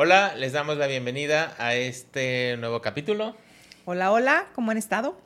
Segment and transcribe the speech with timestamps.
[0.00, 3.34] Hola, les damos la bienvenida a este nuevo capítulo.
[3.84, 5.20] Hola, hola, ¿cómo han estado?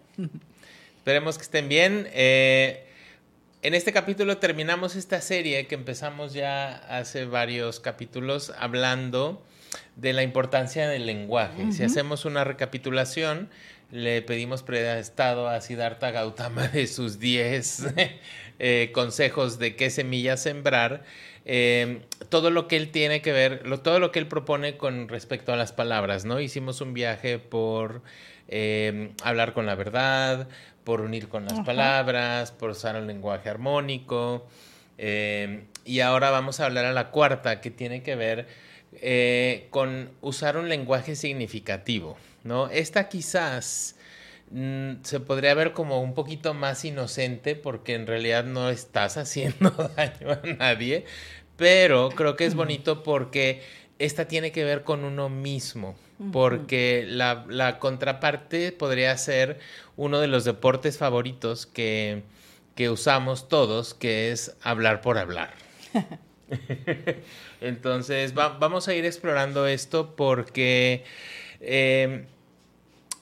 [0.96, 2.08] Esperemos que estén bien.
[2.14, 2.86] Eh,
[3.60, 9.44] en este capítulo terminamos esta serie que empezamos ya hace varios capítulos hablando
[9.96, 11.70] de la importancia del lenguaje.
[11.72, 13.50] Si hacemos una recapitulación,
[13.90, 17.88] le pedimos prestado a Siddhartha Gautama de sus 10
[18.64, 21.02] eh, consejos de qué semillas sembrar.
[21.44, 25.52] Eh, todo lo que él tiene que ver, todo lo que él propone con respecto
[25.52, 26.38] a las palabras, ¿no?
[26.38, 28.02] Hicimos un viaje por
[28.46, 30.48] eh, hablar con la verdad,
[30.84, 34.46] por unir con las palabras, por usar el lenguaje armónico.
[34.96, 38.46] y ahora vamos a hablar a la cuarta, que tiene que ver
[39.70, 42.16] con usar un lenguaje significativo.
[42.44, 42.68] ¿no?
[42.68, 43.96] Esta quizás
[45.02, 50.32] se podría ver como un poquito más inocente porque en realidad no estás haciendo daño
[50.32, 51.04] a nadie,
[51.56, 53.62] pero creo que es bonito porque
[53.98, 55.96] esta tiene que ver con uno mismo,
[56.32, 59.60] porque la, la contraparte podría ser
[59.96, 62.22] uno de los deportes favoritos que,
[62.74, 65.54] que usamos todos, que es hablar por hablar.
[67.60, 71.04] Entonces, vamos a ir explorando esto porque
[71.60, 72.26] eh,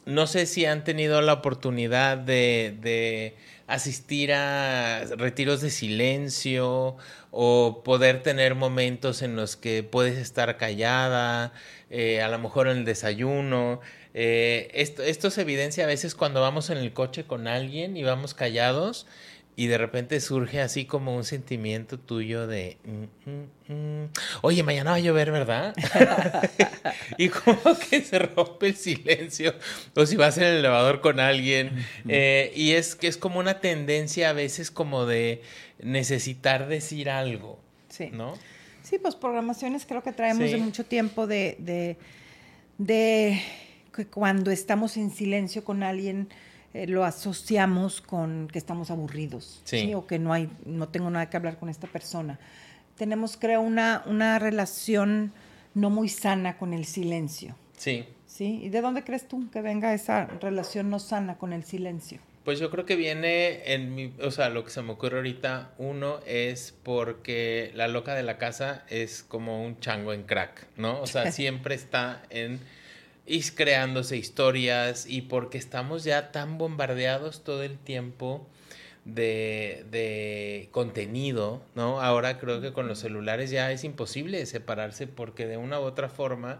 [0.07, 3.35] no sé si han tenido la oportunidad de,
[3.67, 6.97] asistir a retiros de silencio
[7.31, 11.53] o poder tener momentos en los que puedes estar callada,
[11.89, 13.81] eh, a lo mejor en el desayuno.
[14.13, 18.03] Eh, esto, esto se evidencia a veces cuando vamos en el coche con alguien y
[18.03, 19.07] vamos callados
[19.61, 24.09] y de repente surge así como un sentimiento tuyo de, mm, mm, mm,
[24.41, 25.75] oye, mañana va a llover, ¿verdad?
[27.19, 29.55] y como que se rompe el silencio,
[29.95, 31.73] o si vas en el elevador con alguien,
[32.09, 35.43] eh, y es que es como una tendencia a veces como de
[35.79, 38.09] necesitar decir algo, sí.
[38.15, 38.39] ¿no?
[38.83, 41.99] Sí, pues programaciones creo que traemos de mucho tiempo de, de,
[42.79, 43.43] de
[43.95, 46.31] que cuando estamos en silencio con alguien,
[46.73, 49.93] eh, lo asociamos con que estamos aburridos, sí.
[49.95, 52.39] O que no hay, no tengo nada que hablar con esta persona.
[52.97, 55.33] Tenemos, creo, una, una relación
[55.75, 57.57] no muy sana con el silencio.
[57.77, 58.05] Sí.
[58.27, 58.61] ¿Sí?
[58.63, 62.21] ¿Y de dónde crees tú que venga esa relación no sana con el silencio?
[62.45, 65.73] Pues yo creo que viene en mi, o sea, lo que se me ocurre ahorita,
[65.79, 71.01] uno es porque la loca de la casa es como un chango en crack, ¿no?
[71.01, 72.61] O sea, siempre está en
[73.31, 78.45] y creándose historias y porque estamos ya tan bombardeados todo el tiempo
[79.05, 82.01] de, de, contenido, ¿no?
[82.01, 86.09] Ahora creo que con los celulares ya es imposible separarse porque de una u otra
[86.09, 86.59] forma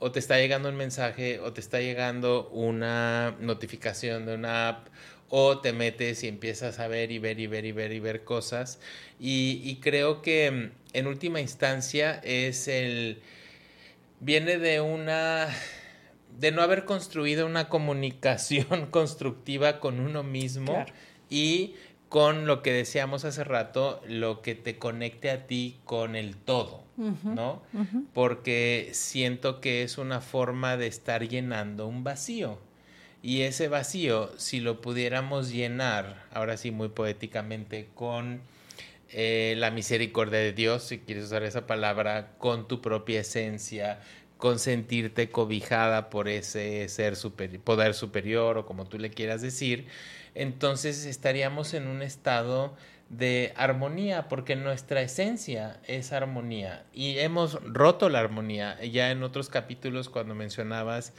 [0.00, 4.88] o te está llegando un mensaje o te está llegando una notificación de una app
[5.28, 8.24] o te metes y empiezas a ver y ver y ver y ver y ver
[8.24, 8.80] cosas
[9.20, 13.22] y, y creo que en última instancia es el
[14.18, 15.48] viene de una
[16.38, 20.84] de no haber construido una comunicación constructiva con uno mismo
[21.28, 21.74] y
[22.08, 26.82] con lo que decíamos hace rato, lo que te conecte a ti con el todo,
[26.96, 27.62] ¿no?
[28.12, 32.58] Porque siento que es una forma de estar llenando un vacío.
[33.22, 38.40] Y ese vacío, si lo pudiéramos llenar, ahora sí muy poéticamente, con
[39.12, 44.00] eh, la misericordia de Dios, si quieres usar esa palabra, con tu propia esencia,
[44.40, 47.14] con sentirte cobijada por ese ser
[47.62, 49.86] poder superior o como tú le quieras decir,
[50.34, 52.74] entonces estaríamos en un estado
[53.10, 58.82] de armonía, porque nuestra esencia es armonía y hemos roto la armonía.
[58.84, 61.12] Ya en otros capítulos cuando mencionabas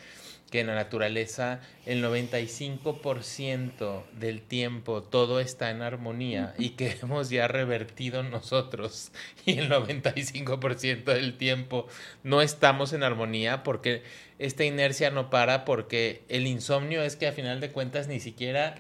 [0.52, 7.30] que en la naturaleza el 95% del tiempo todo está en armonía y que hemos
[7.30, 9.12] ya revertido nosotros
[9.46, 11.88] y el 95% del tiempo
[12.24, 14.04] no estamos en armonía porque
[14.40, 18.76] esta inercia no para porque el insomnio es que a final de cuentas ni siquiera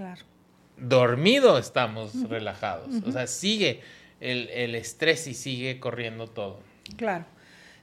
[0.78, 2.90] dormido estamos relajados.
[3.06, 3.82] O sea, sigue
[4.20, 6.60] el, el estrés y sigue corriendo todo.
[6.98, 7.26] Claro.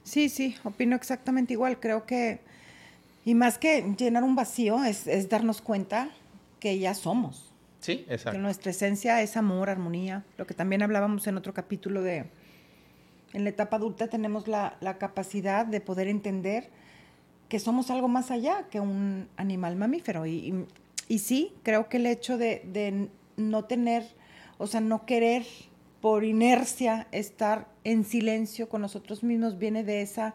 [0.03, 1.79] Sí, sí, opino exactamente igual.
[1.79, 2.39] Creo que
[3.29, 6.09] y más que llenar un vacío, es, darnos cuenta
[6.59, 7.53] que ya somos.
[7.79, 8.31] Sí, exacto.
[8.31, 10.25] Que nuestra esencia es amor, armonía.
[10.39, 12.25] Lo que también hablábamos en otro capítulo de,
[13.33, 16.71] en la etapa adulta tenemos la, capacidad de poder entender
[17.49, 20.25] que somos algo más allá que un animal mamífero.
[20.25, 20.65] Y,
[21.07, 24.07] y, sí, creo que el hecho de, de, no tener,
[24.57, 25.45] o sea, no querer
[26.01, 30.33] por inercia estar en silencio con nosotros mismos viene de esa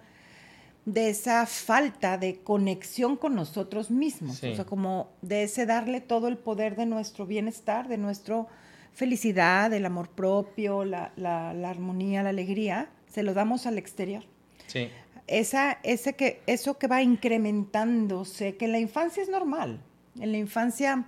[0.86, 6.28] de esa falta de conexión con nosotros mismos, o sea, como de ese darle todo
[6.28, 8.46] el poder de nuestro bienestar, de nuestra
[8.92, 14.24] felicidad, el amor propio, la, la, armonía, la alegría, se lo damos al exterior.
[14.66, 14.88] Sí.
[15.26, 19.80] esa, ese que, eso que va incrementándose, que en la infancia es normal,
[20.20, 21.06] en la infancia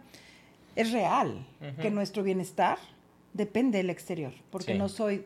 [0.74, 1.46] es real,
[1.80, 2.78] que nuestro bienestar
[3.32, 5.24] depende del exterior, porque no soy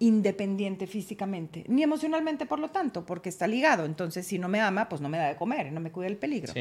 [0.00, 3.84] independiente físicamente, ni emocionalmente por lo tanto, porque está ligado.
[3.84, 6.16] Entonces, si no me ama, pues no me da de comer, no me cuida del
[6.16, 6.52] peligro.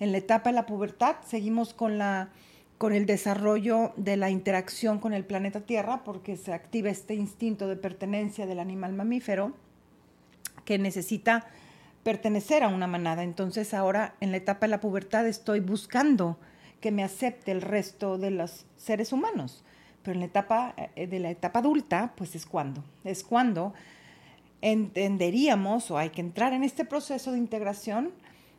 [0.00, 2.30] En la etapa de la pubertad seguimos con la
[2.78, 7.66] con el desarrollo de la interacción con el planeta Tierra, porque se activa este instinto
[7.66, 9.52] de pertenencia del animal mamífero
[10.64, 11.48] que necesita
[12.04, 13.24] pertenecer a una manada.
[13.24, 16.38] Entonces ahora en la etapa de la pubertad estoy buscando
[16.80, 19.64] que me acepte el resto de los seres humanos.
[20.08, 23.74] Pero en la etapa eh, de la etapa adulta, pues es cuando, es cuando
[24.62, 28.12] entenderíamos o hay que entrar en este proceso de integración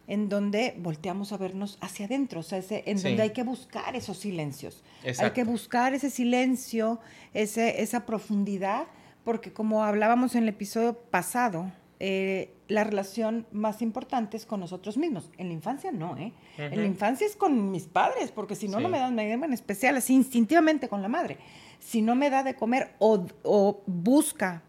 [0.05, 4.19] en donde volteamos a vernos hacia adentro, o sea, en donde hay que buscar esos
[4.19, 4.83] silencios.
[5.17, 6.99] Hay que buscar ese silencio,
[7.33, 8.85] ese, esa profundidad,
[9.23, 14.97] porque como hablábamos en el episodio pasado, eh, la relación más importante es con nosotros
[14.97, 15.31] mismos.
[15.37, 16.33] En la infancia no, ¿eh?
[16.57, 19.53] En la infancia es con mis padres, porque si no, no me dan, me en
[19.53, 21.37] especial, así instintivamente con la madre.
[21.79, 24.63] Si no me da de comer o, o busca,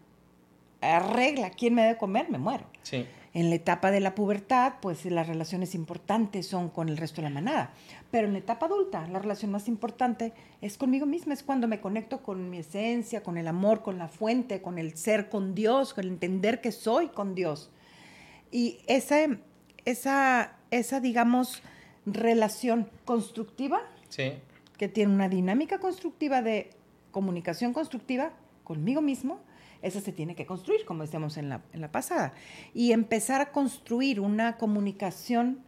[0.81, 2.65] arregla quién me da de comer, me muero.
[2.81, 3.05] Sí.
[3.33, 7.29] En la etapa de la pubertad, pues las relaciones importantes son con el resto de
[7.29, 7.73] la manada.
[8.11, 11.79] Pero en la etapa adulta, la relación más importante es conmigo misma, es cuando me
[11.79, 15.93] conecto con mi esencia, con el amor, con la fuente, con el ser con Dios,
[15.93, 17.69] con el entender que soy con Dios.
[18.51, 19.19] Y esa,
[19.85, 21.61] esa, esa digamos,
[22.05, 23.81] relación constructiva,
[24.77, 26.71] que tiene una dinámica constructiva de
[27.11, 28.33] comunicación constructiva
[28.65, 29.39] conmigo mismo,
[29.81, 32.33] esa se tiene que construir, como decíamos en la, en la pasada.
[32.73, 35.63] Y empezar a construir una comunicación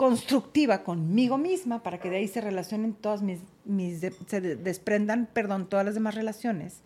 [0.00, 5.68] constructiva conmigo misma para que de ahí se relacionen todas mis, mis se desprendan, perdón,
[5.68, 6.80] todas las demás relaciones,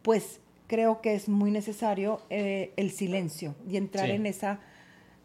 [0.00, 4.60] pues creo que es muy necesario eh, el silencio y entrar en esa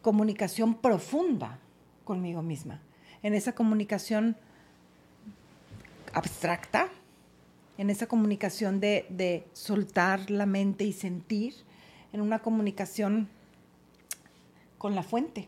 [0.02, 1.60] comunicación profunda
[2.04, 2.82] conmigo misma,
[3.22, 4.36] en esa comunicación
[6.14, 6.90] abstracta,
[7.78, 11.56] en esa comunicación de, soltar la mente y sentir,
[12.12, 13.28] en una comunicación
[14.78, 15.48] con la fuente,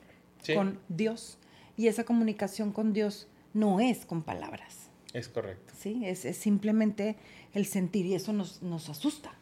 [0.54, 1.38] con Dios.
[1.78, 4.90] Y esa comunicación con Dios no es con palabras.
[5.14, 5.74] Es correcto.
[5.78, 7.16] Sí, es, simplemente
[7.54, 9.34] el sentir y eso nos, asusta.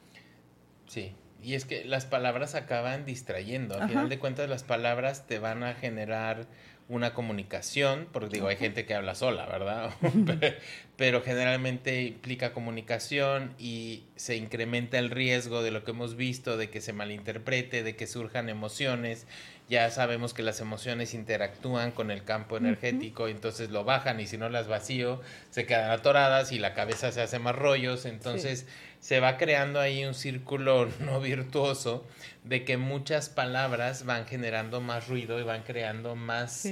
[0.88, 3.80] Sí, y es que las palabras acaban distrayendo.
[3.80, 6.48] Al final de cuentas, las palabras te van a generar
[6.90, 9.92] una comunicación, porque digo, hay gente que habla sola, ¿verdad?
[10.98, 16.70] Pero generalmente implica comunicación y se incrementa el riesgo de lo que hemos visto, de
[16.70, 19.26] que se malinterprete, de que surjan emociones.
[19.70, 24.38] Ya sabemos que las emociones interactúan con el campo energético, entonces lo bajan y si
[24.38, 28.06] no las vacío, se quedan atoradas y la cabeza se hace más rollos.
[28.06, 28.68] Entonces
[29.04, 32.06] se va creando ahí un círculo no virtuoso
[32.46, 36.70] de que muchas palabras van generando más ruido y van creando más,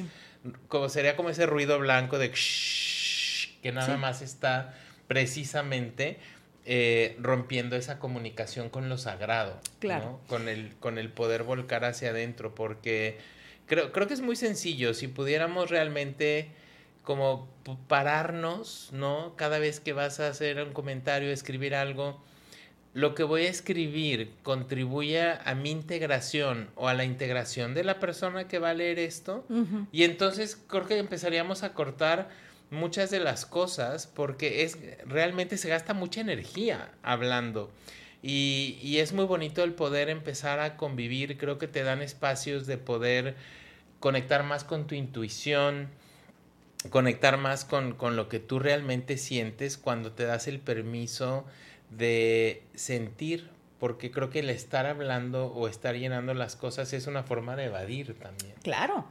[0.70, 4.74] como sería como ese ruido blanco de que nada más está
[5.10, 6.20] precisamente
[6.66, 10.22] eh, rompiendo esa comunicación con lo sagrado, claro.
[10.28, 13.18] con, el, con el poder volcar hacia adentro, porque
[13.66, 16.50] creo, creo que es muy sencillo, si pudiéramos realmente
[17.04, 17.48] como
[17.88, 19.36] pararnos, ¿no?
[19.36, 22.22] Cada vez que vas a hacer un comentario, escribir algo,
[22.94, 28.00] lo que voy a escribir contribuye a mi integración o a la integración de la
[28.00, 29.46] persona que va a leer esto.
[29.92, 32.30] Y entonces creo que empezaríamos a cortar
[32.70, 37.72] muchas de las cosas porque es realmente se gasta mucha energía hablando.
[38.22, 41.38] Y, y es muy bonito el poder empezar a convivir.
[41.38, 43.36] Creo que te dan espacios de poder
[44.00, 45.90] conectar más con tu intuición,
[46.90, 51.46] conectar más con, con, lo que tú realmente sientes cuando te das el permiso
[51.90, 57.24] de sentir, porque creo que el estar hablando o estar llenando las cosas es una
[57.24, 58.54] forma de evadir también.
[58.64, 59.06] Claro,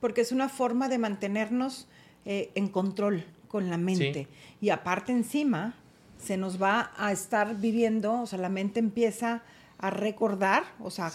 [0.00, 1.86] porque es una forma de mantenernos
[2.24, 4.28] eh, en control con la mente.
[4.60, 5.74] Y aparte encima,
[6.18, 9.42] se nos va a estar viviendo, o sea, la mente empieza
[9.78, 11.12] a recordar, o sea,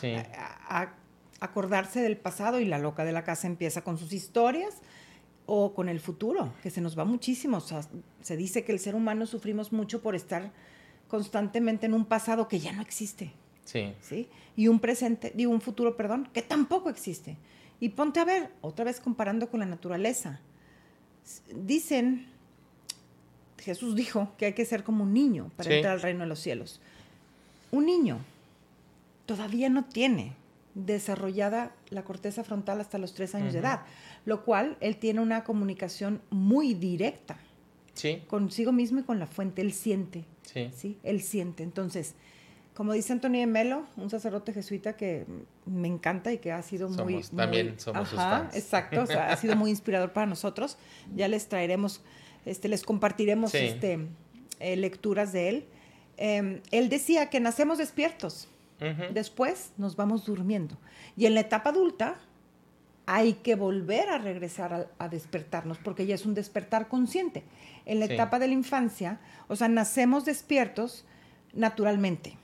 [0.69, 0.93] a
[1.39, 4.81] acordarse del pasado y la loca de la casa empieza con sus historias
[5.47, 7.57] o con el futuro, que se nos va muchísimo.
[7.57, 7.81] O sea,
[8.21, 10.51] se dice que el ser humano sufrimos mucho por estar
[11.07, 13.31] constantemente en un pasado que ya no existe.
[13.63, 13.93] Sí.
[14.01, 14.27] ¿Sí?
[14.55, 17.37] Y un presente, digo, un futuro, perdón, que tampoco existe.
[17.79, 20.41] Y ponte a ver, otra vez comparando con la naturaleza.
[21.53, 22.27] Dicen,
[23.59, 26.39] Jesús dijo que hay que ser como un niño para entrar al reino de los
[26.39, 26.81] cielos.
[27.71, 28.19] Un niño
[29.25, 30.33] todavía no tiene
[30.85, 33.81] desarrollada la corteza frontal hasta los tres años de edad
[34.27, 37.37] lo cual él tiene una comunicación muy directa.
[37.93, 38.23] Sí.
[38.27, 40.25] Consigo mismo y con la fuente, él siente.
[40.41, 40.69] Sí.
[40.75, 40.97] ¿sí?
[41.01, 41.63] Él siente.
[41.63, 42.13] Entonces,
[42.73, 45.25] como dice Antonio de Melo, un sacerdote jesuita que
[45.65, 47.23] me encanta y que ha sido muy...
[47.23, 48.53] También somos sus fans.
[48.53, 50.77] Exacto, ha sido muy inspirador para nosotros.
[51.15, 52.01] Ya les traeremos,
[52.45, 54.09] este, les compartiremos este,
[54.59, 55.65] eh, lecturas de él.
[56.17, 58.49] Em, él decía que nacemos despiertos,
[59.13, 60.77] después nos vamos durmiendo.
[61.15, 62.19] Y en la etapa adulta
[63.05, 67.43] hay que volver a regresar a, despertarnos, porque ya es un despertar consciente.
[67.85, 71.05] En la etapa de la infancia, o sea, nacemos despiertos
[71.53, 72.37] naturalmente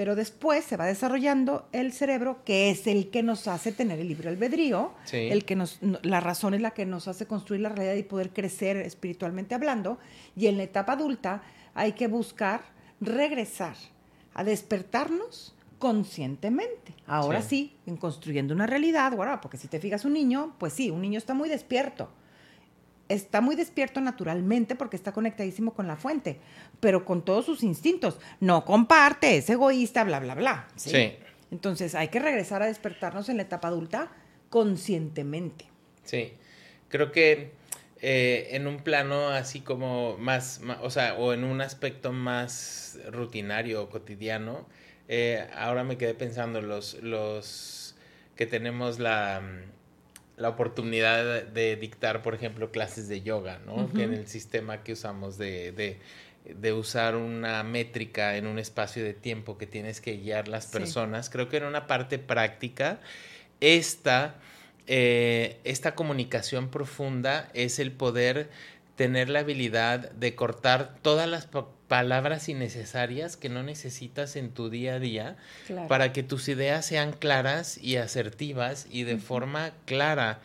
[0.00, 4.08] pero después se va desarrollando el cerebro, que es el que nos hace tener el
[4.08, 7.96] libre albedrío, el que nos, la razón es la que nos hace construir la realidad
[7.96, 9.98] y poder crecer espiritualmente hablando,
[10.34, 11.42] y en la etapa adulta
[11.74, 12.62] hay que buscar
[13.02, 13.76] regresar
[14.32, 16.94] a despertarnos conscientemente.
[17.06, 20.90] Ahora sí, en construyendo una realidad, bueno, porque si te fijas un niño, pues sí,
[20.90, 22.10] un niño está muy despierto,
[23.08, 26.38] está muy despierto naturalmente porque está conectadísimo con la fuente,
[26.78, 28.20] pero con todos sus instintos.
[28.40, 30.68] No comparte, es egoísta, bla, bla, bla.
[30.76, 31.14] ¿sí?
[31.50, 34.12] Entonces hay que regresar a despertarnos en la etapa adulta
[34.50, 35.64] conscientemente.
[36.04, 36.34] Sí,
[36.88, 37.52] creo que
[38.02, 43.82] eh, en un plano así como más, o sea, o en un aspecto más rutinario
[43.82, 44.66] o cotidiano,
[45.10, 47.96] eh, ahora me quedé pensando los, los
[48.36, 49.42] que tenemos la
[50.40, 53.92] la oportunidad de dictar, por ejemplo, clases de yoga, ¿no?
[53.92, 55.98] Que en el sistema que usamos de,
[56.46, 61.28] de, usar una métrica en un espacio de tiempo que tienes que guiar las personas,
[61.28, 63.00] creo que en una parte práctica,
[63.60, 64.36] esta,
[64.86, 68.48] eh, esta comunicación profunda es el poder
[69.00, 71.48] tener la habilidad de cortar todas las
[71.88, 75.38] palabras innecesarias que no necesitas en tu día a día
[75.88, 80.40] para que tus ideas sean claras y asertivas y de forma clara,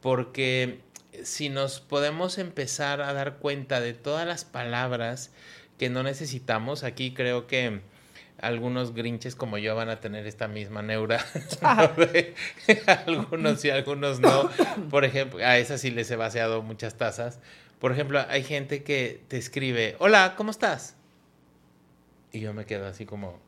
[0.00, 0.80] porque
[1.22, 5.30] si nos podemos empezar a dar cuenta de todas las palabras
[5.76, 7.82] que no necesitamos, aquí creo que
[8.40, 11.24] algunos grinches como yo van a tener esta misma neura.
[13.06, 14.48] algunos y algunos no.
[14.90, 17.40] Por ejemplo, a esas sí les he vaciado muchas tazas.
[17.78, 20.96] Por ejemplo, hay gente que te escribe, hola, ¿cómo estás?
[22.32, 23.38] Y yo me quedo así como,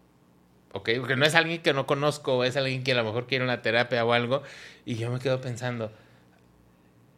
[0.73, 3.45] ok, porque no es alguien que no conozco, es alguien que a lo mejor quiere
[3.45, 4.43] una terapia o algo,
[4.87, 5.93] y yo me quedo pensando,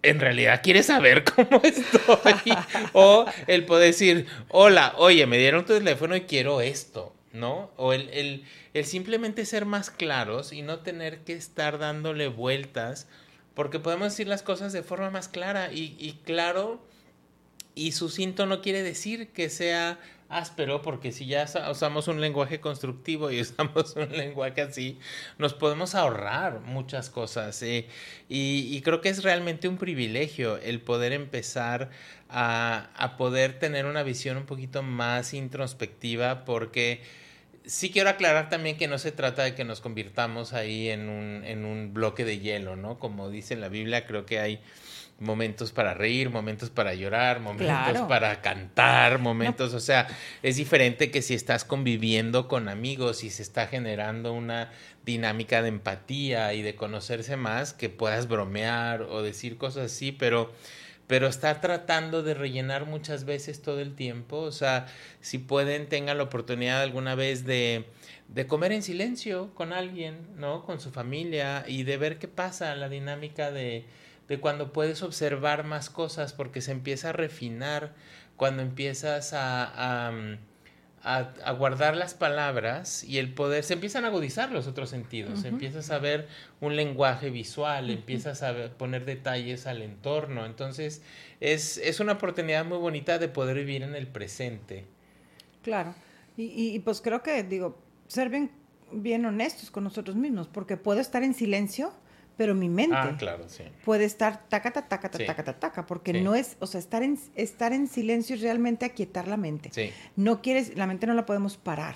[0.02, 2.56] ¿en realidad quieres saber cómo estoy?
[2.94, 7.70] o el poder decir, hola, oye, me dieron tu teléfono y quiero esto, ¿no?
[7.76, 13.06] O el, el, el simplemente ser más claros y no tener que estar dándole vueltas,
[13.52, 16.90] porque podemos decir las cosas de forma más clara y, y claro
[17.74, 19.98] y sucinto no quiere decir que sea
[20.32, 24.98] áspero, porque si ya usamos un lenguaje constructivo y usamos un lenguaje así,
[25.38, 27.62] nos podemos ahorrar muchas cosas.
[27.62, 27.86] Eh,
[28.28, 31.90] y, creo que es realmente un privilegio el poder empezar
[32.30, 37.02] a, a, poder tener una visión un poquito más introspectiva, porque
[37.64, 41.44] sí quiero aclarar también que no se trata de que nos convirtamos ahí en un,
[41.44, 42.98] en un bloque de hielo, ¿no?
[42.98, 44.60] Como dice la Biblia, creo que hay
[45.18, 50.08] momentos para reír, momentos para llorar, momentos para cantar, momentos, o sea,
[50.42, 54.72] es diferente que si estás conviviendo con amigos y se está generando una
[55.04, 60.52] dinámica de empatía y de conocerse más, que puedas bromear o decir cosas así, pero
[61.08, 64.86] pero estar tratando de rellenar muchas veces todo el tiempo, o sea,
[65.20, 67.86] si pueden tengan la oportunidad alguna vez de
[68.28, 70.64] de comer en silencio con alguien, ¿no?
[70.64, 73.84] Con su familia y de ver qué pasa, la dinámica de
[74.32, 77.92] de cuando puedes observar más cosas porque se empieza a refinar,
[78.38, 84.50] cuando empiezas a, a, a, guardar las palabras y el poder, se empiezan a agudizar
[84.50, 86.28] los otros sentidos, empiezas a ver
[86.62, 91.02] un lenguaje visual, empiezas a poner detalles al entorno, entonces
[91.40, 94.86] es, es una oportunidad muy bonita de poder vivir en el presente.
[95.60, 95.94] Claro,
[96.38, 98.50] y, y, pues creo que, digo, ser bien,
[98.92, 101.92] bien honestos con nosotros mismos, porque puedo estar en silencio
[102.42, 103.62] pero mi mente ah, claro, sí.
[103.84, 107.72] puede estar taca, taca, taca, taca, taca, porque no es, o sea, estar en, estar
[107.72, 109.70] en silencio es realmente aquietar la mente.
[110.16, 111.94] No quieres, la mente no la podemos parar,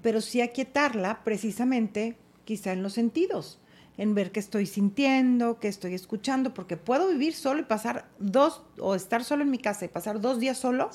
[0.00, 3.60] pero sí aquietarla precisamente quizá en los sentidos,
[3.98, 8.62] en ver qué estoy sintiendo, qué estoy escuchando, porque puedo vivir solo y pasar dos,
[8.78, 10.88] o estar solo en mi casa y pasar dos días solo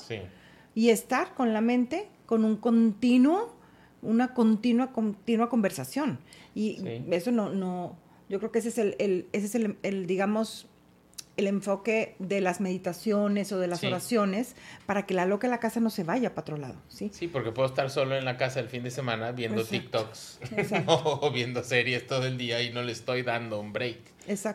[0.74, 3.54] y estar con la mente con un continuo,
[4.02, 6.18] una continua, continua conversación.
[6.52, 10.66] Y eso no, no yo creo que ese es el, ese es el, digamos,
[11.36, 14.56] el enfoque de las meditaciones o de las oraciones
[14.86, 17.10] para que la loca de la casa no se vaya para otro lado, ¿sí?
[17.14, 20.40] Sí, porque puedo estar solo en la casa el fin de semana viendo TikToks
[20.86, 23.98] o viendo series todo el día y no le estoy dando un break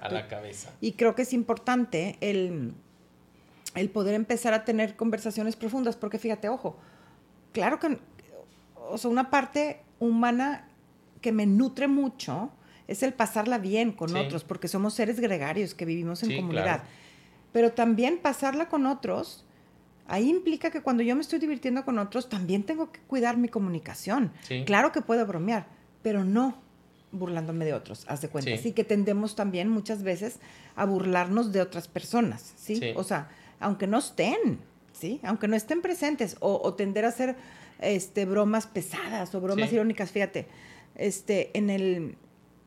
[0.02, 0.72] a la cabeza.
[0.82, 2.74] Y creo que es importante el,
[3.76, 6.78] el poder empezar a tener conversaciones profundas, porque fíjate, ojo,
[7.54, 7.98] claro que,
[8.90, 10.68] o sea, una parte humana
[11.22, 12.52] que me nutre mucho
[12.88, 14.16] es el pasarla bien con Sí.
[14.18, 16.64] otros, porque somos seres gregarios que vivimos en Sí, comunidad.
[16.64, 16.84] claro.
[17.52, 19.46] Pero también pasarla con otros,
[20.08, 23.48] ahí implica que cuando yo me estoy divirtiendo con otros, también tengo que cuidar mi
[23.48, 24.32] comunicación.
[24.42, 24.64] Sí.
[24.66, 25.68] Claro que puedo bromear,
[26.02, 26.62] pero no
[27.12, 28.50] burlándome de otros, haz de cuenta.
[28.50, 28.56] Sí.
[28.58, 30.40] Así que tendemos también muchas veces
[30.76, 32.82] a burlarnos de otras personas, ¿sí?
[32.96, 34.58] O sea, aunque no estén,
[34.94, 35.20] ¿sí?
[35.24, 37.36] Aunque no estén presentes, o, o tender a hacer
[37.80, 40.48] este, bromas pesadas o bromas irónicas, fíjate,
[40.96, 42.18] este, en el...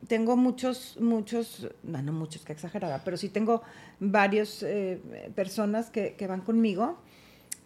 [0.07, 3.63] Tengo muchos, muchos, no, no muchos, que exagerada, pero sí tengo
[3.99, 5.01] varios eh,
[5.35, 6.97] personas que, que van conmigo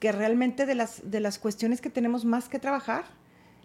[0.02, 3.06] que realmente de las, de las cuestiones que tenemos más que trabajar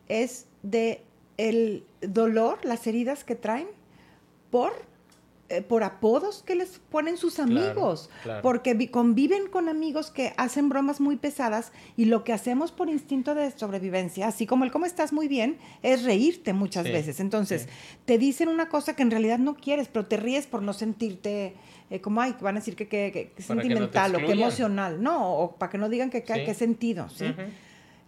[0.07, 1.03] es de
[1.39, 3.69] el dolor, las heridas que traen
[4.51, 4.75] por,
[5.49, 8.43] eh, por apodos que les ponen sus amigos, claro.
[8.43, 12.89] porque vi- conviven con amigos que hacen bromas muy pesadas y lo que hacemos por
[12.89, 17.21] instinto de sobrevivencia, así como el cómo estás muy bien, es reírte muchas Sí, veces.
[17.21, 17.69] Entonces, sí.
[18.05, 21.55] te dicen una cosa que en realidad no quieres, pero te ríes por no sentirte
[21.91, 24.15] eh, como, ay, van a decir que, que, que- que Para que no te sentimental
[24.17, 26.45] o que emocional, no, o para que no digan que, Sí.
[26.45, 27.27] que sentido, ¿sí?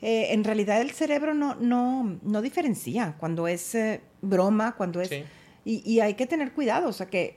[0.00, 3.76] Eh, en realidad el cerebro no, no, no diferencia cuando es
[4.22, 5.10] broma, cuando es...
[5.68, 7.36] Y, y hay que tener cuidado, o sea, que,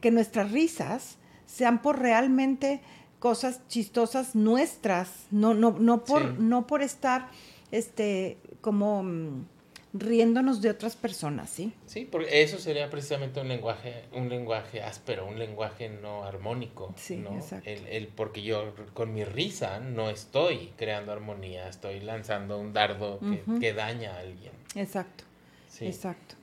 [0.00, 2.80] que nuestras risas sean por realmente
[3.18, 6.28] cosas chistosas nuestras, no, no, no, por, Sí.
[6.38, 7.28] no por estar
[7.72, 9.44] este, como mm,
[9.92, 11.72] riéndonos de otras personas, ¿sí?
[11.86, 17.16] Sí, porque eso sería precisamente un lenguaje, un lenguaje áspero, un lenguaje no armónico, Sí,
[17.16, 17.34] ¿no?
[17.34, 17.68] exacto.
[17.68, 23.18] El, el- porque yo con mi risa no estoy creando armonía, estoy lanzando un dardo
[23.20, 24.52] que, que daña a alguien.
[24.74, 25.24] Exacto.
[25.68, 25.86] Sí.
[25.86, 26.36] Exacto.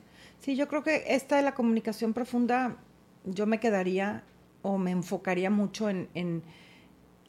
[0.44, 2.76] Sí, yo creo que esta de la comunicación profunda,
[3.24, 4.24] yo me quedaría
[4.60, 6.42] o me enfocaría mucho en, en,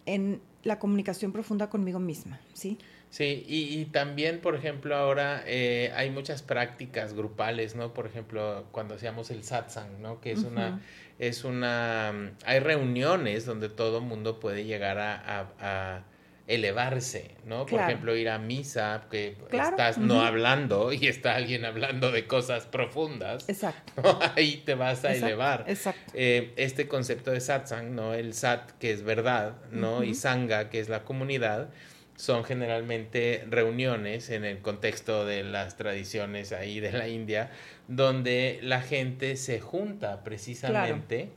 [0.05, 2.77] en la comunicación profunda conmigo misma, ¿sí?
[3.10, 7.93] Sí, y, y también, por ejemplo, ahora eh, hay muchas prácticas grupales, ¿no?
[7.93, 10.19] Por ejemplo, cuando hacíamos el satsang, ¿no?
[10.19, 10.81] Que es una,
[11.17, 16.03] es una, mm, hay reuniones donde todo mundo puede llegar a, a- a
[16.48, 17.60] elevarse, ¿no?
[17.62, 17.88] Por Claro.
[17.88, 22.66] ejemplo, ir a misa, que Claro, estás no hablando y está alguien hablando de cosas
[22.68, 23.94] profundas, Exacto.
[24.03, 24.20] ¿no?
[24.36, 25.66] Ahí te vas a exacto, elevar.
[25.68, 26.12] Exacto.
[26.14, 28.14] Eh, este concepto de satsang, ¿no?
[28.14, 30.03] El sat, que es verdad, ¿no?
[30.03, 31.70] Y sangha, que es la comunidad,
[32.16, 37.50] son generalmente reuniones en el contexto de las tradiciones ahí de la India,
[37.88, 41.31] donde la gente se junta precisamente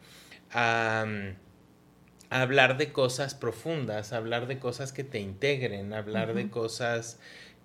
[0.52, 1.06] a, a
[2.30, 7.18] hablar de cosas profundas, hablar de cosas que te integren, hablar de cosas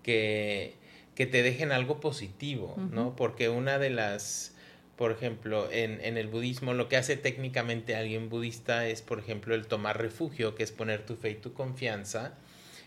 [0.04, 0.76] que,
[1.16, 3.16] que te dejen algo positivo, ¿no?
[3.16, 4.56] Porque una de las,
[4.96, 9.54] por ejemplo, en, en el budismo, lo que hace técnicamente alguien budista es, por ejemplo,
[9.54, 12.34] el tomar refugio, que es poner tu fe y tu confianza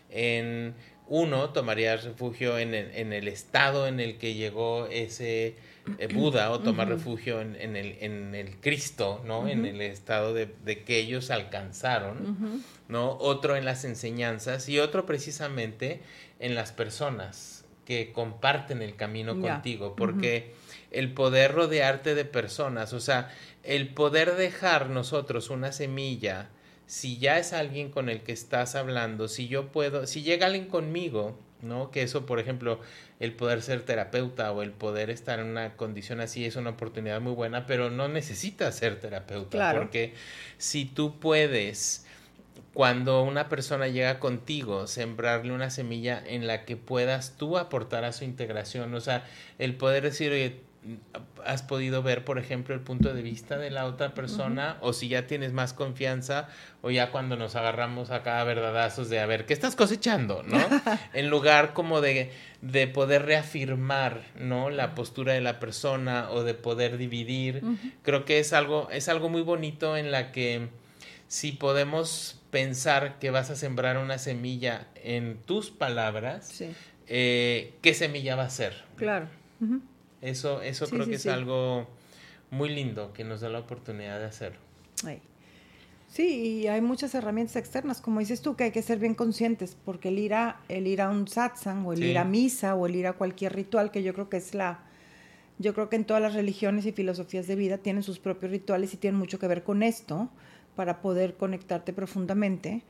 [0.09, 0.73] en
[1.09, 5.55] uno tomarías refugio en el, en el estado en el que llegó ese
[5.99, 9.47] eh, Buda o tomar refugio en, en el, en el Cristo, ¿no?
[9.47, 12.63] En el estado de, de que ellos alcanzaron.
[12.87, 13.17] ¿no?
[13.19, 16.01] Otro en las enseñanzas y otro precisamente
[16.39, 20.53] en las personas que comparten el camino contigo, porque
[20.91, 23.31] el poder rodearte de personas, o sea,
[23.63, 26.49] el poder dejar nosotros una semilla,
[26.87, 30.65] si ya es alguien con el que estás hablando, si yo puedo, si llega alguien
[30.67, 31.91] conmigo, ¿no?
[31.91, 32.79] Que eso, por ejemplo,
[33.19, 37.19] el poder ser terapeuta o el poder estar en una condición así es una oportunidad
[37.21, 39.79] muy buena, pero no necesitas ser terapeuta, Claro.
[39.81, 40.13] porque
[40.57, 42.06] si tú puedes
[42.73, 48.13] cuando una persona llega contigo, sembrarle una semilla en la que puedas tú aportar a
[48.13, 48.93] su integración.
[48.93, 49.25] O sea,
[49.59, 50.61] el poder decir, oye,
[51.45, 55.07] has podido ver, por ejemplo, el punto de vista de la otra persona, o si
[55.07, 56.49] ya tienes más confianza,
[56.81, 60.43] o ya cuando nos agarramos acá a verdadazos de a ver, ¿qué estás cosechando?
[60.43, 60.57] ¿No?
[61.13, 64.69] en lugar como de, de poder reafirmar, ¿no?
[64.69, 67.63] La postura de la persona o de poder dividir.
[68.03, 70.69] Creo que es algo, es algo muy bonito en la que
[71.27, 76.69] si podemos pensar que vas a sembrar una semilla en tus palabras, Sí,
[77.07, 78.83] eh, ¿qué semilla va a ser?
[78.95, 79.27] claro.
[80.21, 81.87] Eso, eso Sí, creo sí, que es algo
[82.49, 84.59] muy lindo que nos da la oportunidad de hacerlo.
[86.09, 89.77] Sí, y hay muchas herramientas externas, como dices tú, que hay que ser bien conscientes,
[89.85, 92.87] porque el ir a, el ir a un satsang o el ir a misa o
[92.87, 94.79] el ir a cualquier ritual, que yo creo que es la,
[95.59, 98.93] yo creo que en todas las religiones y filosofías de vida tienen sus propios rituales
[98.93, 100.29] y tienen mucho que ver con esto
[100.77, 102.83] para poder conectarte profundamente,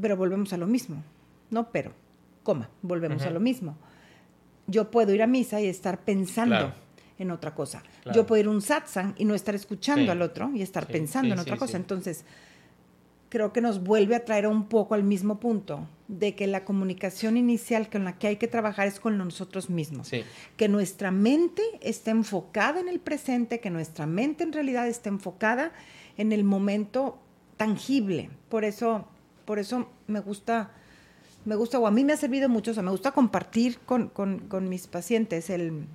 [0.00, 1.02] pero volvemos a lo mismo,
[1.50, 1.92] no pero,
[2.44, 3.76] coma, volvemos a lo mismo.
[4.68, 6.72] Yo puedo ir a misa y estar pensando Claro.
[7.18, 7.82] en otra cosa.
[8.02, 8.14] Claro.
[8.14, 10.08] Yo puedo ir a un satsang y no estar escuchando Sí.
[10.10, 11.78] al otro y estar Sí, pensando sí, en otra cosa.
[11.78, 12.24] Entonces,
[13.30, 17.36] creo que nos vuelve a traer un poco al mismo punto de que la comunicación
[17.38, 20.10] inicial con la que hay que trabajar es con nosotros mismos.
[20.58, 25.72] Que nuestra mente esté enfocada en el presente, que nuestra mente en realidad esté enfocada
[26.18, 27.18] en el momento
[27.56, 28.28] tangible.
[28.50, 29.06] Por eso,
[29.46, 30.72] por eso me gusta,
[31.46, 34.12] me gusta, o a mí me ha servido mucho, o sea, me gusta compartir con,
[34.68, 35.86] mis pacientes el,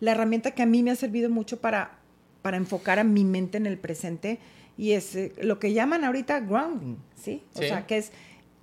[0.00, 1.98] la herramienta que a mí me ha servido mucho para,
[2.40, 4.38] para enfocar a mi mente en el presente
[4.78, 7.42] y es eh, lo que llaman ahorita grounding, ¿sí?
[7.54, 8.12] O sea, que es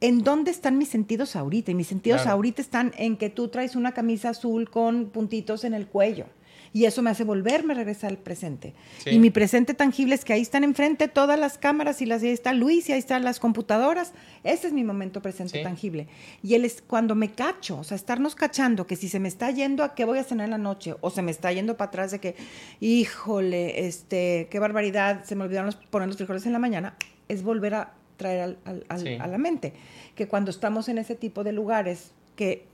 [0.04, 1.72] en dónde están mis sentidos ahorita.
[1.72, 5.74] Y mis sentidos ahorita están en que tú traes una camisa azul con puntitos en
[5.74, 6.26] el cuello.
[6.74, 8.74] Y eso me hace volverme a regresar al presente.
[9.06, 12.30] Y mi presente tangible es que ahí están enfrente todas las cámaras y las, ahí
[12.30, 14.14] está Luis y ahí están las computadoras.
[14.44, 16.08] Ese es mi momento presente tangible.
[16.42, 19.52] Y él es cuando me cacho, o sea, estarnos cachando que si se me está
[19.52, 21.90] yendo a qué voy a cenar en la noche o se me está yendo para
[21.90, 22.36] atrás de que,
[22.80, 26.96] híjole, este, qué barbaridad, se me olvidaron poner los frijoles en la mañana,
[27.28, 28.58] es volver a traer
[28.90, 29.74] a la mente.
[30.16, 32.66] Que cuando estamos en ese tipo de lugares que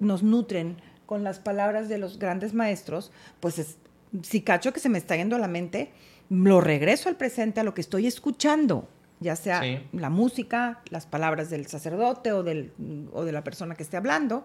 [0.00, 0.76] nos nutren
[1.08, 3.78] con las palabras de los grandes maestros, pues
[4.22, 5.90] si cacho que se me está yendo a la mente,
[6.28, 8.86] lo regreso al presente, a lo que estoy escuchando,
[9.18, 12.72] ya sea la música, las palabras del sacerdote o, del,
[13.14, 14.44] o de la persona que esté hablando,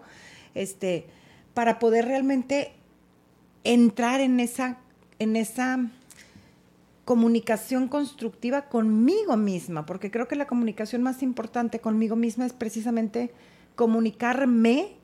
[0.54, 1.04] este,
[1.52, 2.72] para poder realmente
[3.62, 4.78] entrar en esa,
[5.18, 5.90] en esa
[7.04, 13.34] comunicación constructiva conmigo misma, porque creo que la comunicación más importante conmigo misma es precisamente
[13.76, 15.03] comunicarme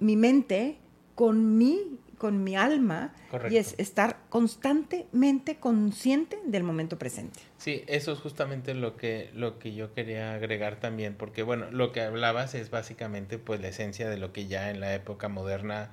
[0.00, 0.78] mi mente
[1.14, 3.14] con mi, con mi alma
[3.50, 7.40] y es estar constantemente consciente del momento presente.
[7.58, 11.92] Sí, eso es justamente lo que, lo que yo quería agregar también, porque bueno, lo
[11.92, 15.90] que hablabas es básicamente pues la esencia de lo que ya en la época moderna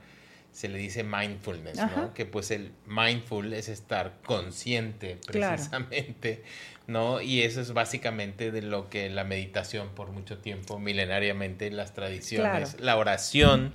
[0.53, 2.13] se le dice mindfulness, ¿no?
[2.13, 6.43] Que pues el mindful es estar consciente precisamente,
[6.85, 7.21] ¿no?
[7.21, 12.79] Y eso es básicamente de lo que la meditación por mucho tiempo, milenariamente, las tradiciones,
[12.79, 13.73] la oración,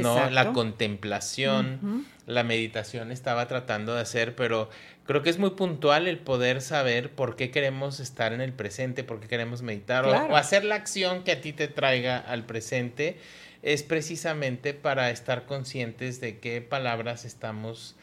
[0.00, 0.30] ¿no?
[0.30, 4.70] La contemplación, la meditación estaba tratando de hacer, pero
[5.06, 9.02] creo que es muy puntual el poder saber por qué queremos estar en el presente,
[9.02, 13.18] por qué queremos meditar o hacer la acción que a ti te traiga al presente
[13.62, 17.96] es precisamente para estar conscientes de qué palabras estamos,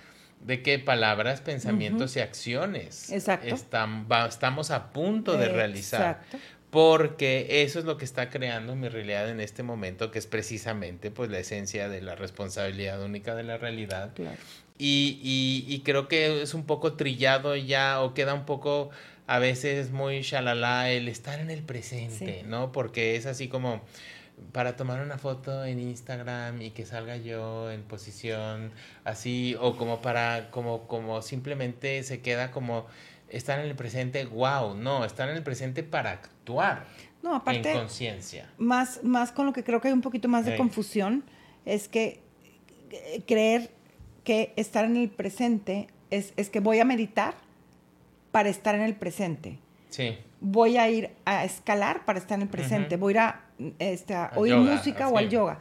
[0.45, 6.21] de qué palabras, pensamientos y acciones estamos a punto de realizar.
[6.69, 11.11] Porque eso es lo que está creando mi realidad en este momento, que es precisamente
[11.11, 14.11] pues la esencia de la responsabilidad única de la realidad.
[14.77, 18.91] Y, y, creo que es un poco trillado ya o queda un poco
[19.25, 22.71] a veces muy shalala el estar en el presente, ¿no?
[22.71, 23.81] Porque es así como
[24.51, 28.71] para tomar una foto en Instagram y que salga yo en posición
[29.03, 32.85] así o como para como como simplemente se queda como
[33.29, 36.85] estar en el presente, wow, no, estar en el presente para actuar.
[37.23, 38.49] No, aparte en conciencia.
[38.57, 41.23] Más más con lo que creo que hay un poquito más de confusión
[41.65, 42.21] es que
[42.91, 43.71] eh, creer
[44.23, 47.35] que estar en el presente es, es que voy a meditar
[48.31, 49.59] para estar en el presente.
[49.89, 50.17] Sí.
[50.39, 52.97] Voy a ir a escalar para estar en el presente.
[52.97, 53.41] Voy a ir a
[53.79, 55.59] este, oír música o al yoga.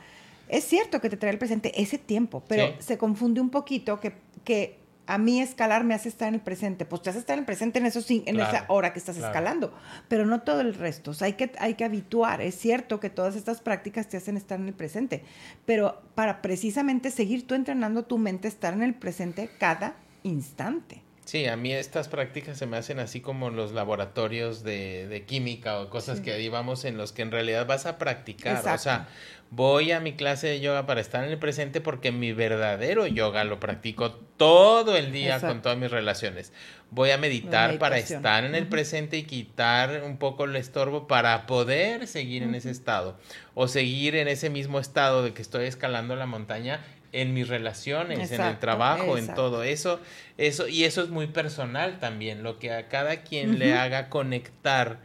[0.48, 4.14] Es cierto que te trae el presente ese tiempo, pero se confunde un poquito que,
[4.44, 6.84] que a mí escalar me hace estar en el presente.
[6.84, 9.72] Pues te hace estar en el presente en, eso, en esa hora que estás escalando,
[10.08, 11.12] pero no todo el resto.
[11.20, 12.40] hay, que, hay que habituar.
[12.40, 15.22] Es cierto que todas estas prácticas te hacen estar en el presente,
[15.64, 21.05] pero para precisamente seguir tú entrenando tu mente, estar en el presente cada instante.
[21.26, 25.80] Sí, a mí estas prácticas se me hacen así como los laboratorios de, de química
[25.80, 28.64] o cosas que ahí vamos en los que en realidad vas a practicar.
[28.64, 29.08] O sea,
[29.50, 33.42] voy a mi clase de yoga para estar en el presente porque mi verdadero yoga
[33.42, 36.52] lo practico todo el día con todas mis relaciones.
[36.92, 41.46] Voy a meditar para estar en el presente y quitar un poco el estorbo para
[41.46, 43.18] poder seguir en ese estado
[43.54, 46.84] o seguir en ese mismo estado de que estoy escalando la montaña
[47.20, 50.00] en mis relaciones, en el trabajo, en todo eso,
[50.36, 54.98] eso y eso es muy personal también, lo que a cada quien le haga conectar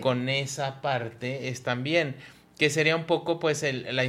[0.00, 2.16] con esa parte es también
[2.58, 4.04] que sería un poco pues el, la,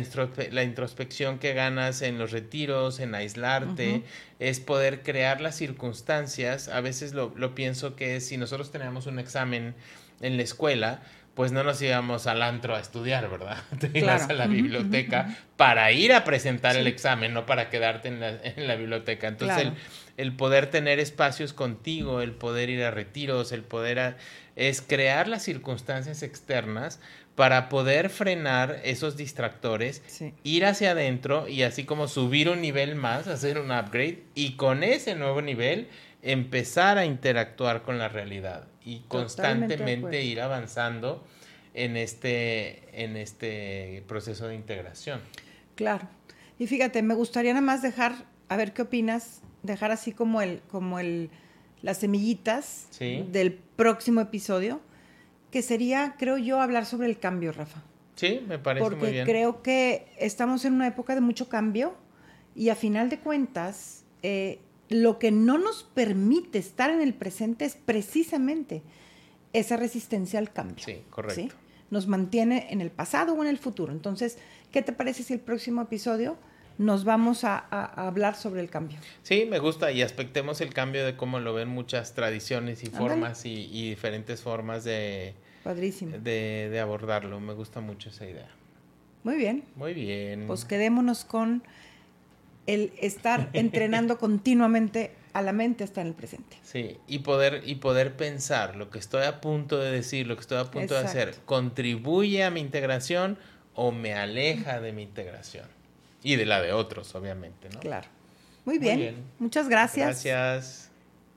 [0.52, 4.04] la, introspección que ganas en los retiros, en aislarte,
[4.40, 9.18] es poder crear las circunstancias, a veces lo, lo pienso que si nosotros tenemos un
[9.18, 9.74] examen
[10.22, 11.02] en la escuela,
[11.36, 13.58] pues no nos íbamos al antro a estudiar, ¿verdad?
[13.80, 18.20] Te ibas a la biblioteca para ir a presentar el examen, no para quedarte en
[18.20, 19.28] la, en la biblioteca.
[19.28, 19.70] Entonces,
[20.18, 24.16] el poder tener espacios contigo, el poder ir a retiros, el poder
[24.56, 27.00] es crear las circunstancias externas
[27.36, 30.04] para poder frenar esos distractores,
[30.44, 34.84] ir hacia adentro y así como subir un nivel más, hacer un upgrade y con
[34.84, 35.88] ese nuevo nivel
[36.24, 41.24] empezar a interactuar con la realidad y constantemente ir avanzando
[41.74, 45.20] en este, en este proceso de integración.
[45.76, 46.08] Claro.
[46.58, 48.14] Y fíjate, me gustaría nada más dejar,
[48.48, 51.30] a ver qué opinas, dejar así como el, como el,
[51.82, 54.80] las semillitas del próximo episodio,
[55.52, 57.84] que sería, creo yo, hablar sobre el cambio, Rafa.
[58.16, 59.00] Sí, me parece muy bien.
[59.00, 61.96] Porque creo que estamos en una época de mucho cambio
[62.56, 67.66] y a final de cuentas, eh, lo que no nos permite estar en el presente
[67.66, 68.82] es precisamente
[69.54, 70.84] esa resistencia al cambio.
[70.84, 71.56] Sí, correcto.
[71.90, 73.94] Nos mantiene en el pasado o en el futuro.
[73.94, 74.38] Entonces,
[74.72, 76.38] ¿qué te parece si el próximo episodio
[76.80, 78.98] nos vamos a, hablar sobre el cambio?
[79.22, 83.46] Sí, me gusta y aspectemos el cambio de cómo lo ven muchas tradiciones y formas
[83.46, 87.40] y, diferentes formas de, de, de abordarlo.
[87.40, 88.50] Me gusta mucho esa idea.
[89.24, 89.64] Muy bien.
[89.76, 90.46] Muy bien.
[90.48, 91.64] Pues quedémonos con
[92.68, 96.58] el estar entrenando continuamente a la mente hasta en el presente.
[96.64, 100.42] Sí, y poder, y poder pensar lo que estoy a punto de decir, lo que
[100.42, 103.38] estoy a punto de hacer, ¿contribuye a mi integración
[103.74, 105.66] o me aleja de mi integración?
[106.22, 107.80] Y de la de otros, obviamente, ¿no?
[107.80, 108.08] Claro.
[108.66, 109.16] Muy bien.
[109.40, 110.24] Muchas gracias.
[110.24, 110.93] Gracias.